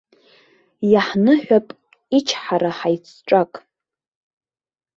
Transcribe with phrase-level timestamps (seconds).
[0.91, 1.67] Иаҳныҳәап
[2.17, 3.53] ичҳара ҳаицҿак!